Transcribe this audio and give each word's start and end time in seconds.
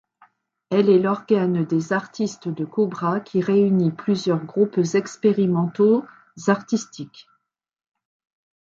Elle 0.71 0.89
est 0.89 0.97
l'organe 0.97 1.63
des 1.63 1.93
artistes 1.93 2.47
de 2.47 2.65
Cobra 2.65 3.19
qui 3.19 3.39
réunit 3.39 3.91
plusieurs 3.91 4.43
groupes 4.43 4.79
expérimentaux 4.95 6.03
artistiques. 6.47 7.27